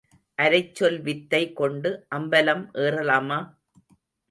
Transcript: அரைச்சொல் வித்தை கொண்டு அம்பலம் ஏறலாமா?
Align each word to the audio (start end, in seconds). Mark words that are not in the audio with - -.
அரைச்சொல் 0.39 0.97
வித்தை 1.01 1.41
கொண்டு 1.53 1.91
அம்பலம் 2.15 2.65
ஏறலாமா? 2.79 3.39